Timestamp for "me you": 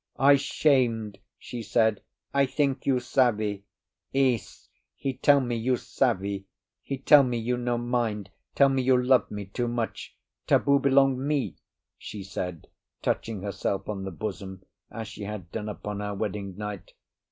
5.39-5.77, 7.21-7.55, 8.69-8.97